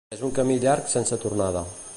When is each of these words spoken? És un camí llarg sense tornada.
És 0.15 0.21
un 0.27 0.31
camí 0.37 0.55
llarg 0.63 0.89
sense 0.95 1.23
tornada. 1.27 1.67